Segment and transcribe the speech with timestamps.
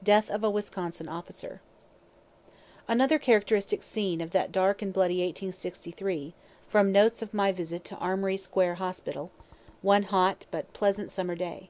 [0.00, 1.60] DEATH OF A WISCONSIN OFFICER
[2.86, 6.34] Another characteristic scene of that dark and bloody 1863,
[6.68, 9.32] from notes of my visit to Armory square hospital,
[9.82, 11.68] one hot but pleasant summer day.